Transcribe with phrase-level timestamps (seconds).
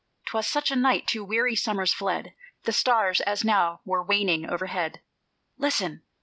[0.25, 4.99] 'Twas such a night two weary summers fled; The stars, as now, were waning overhead.
[5.59, 6.01] Listen!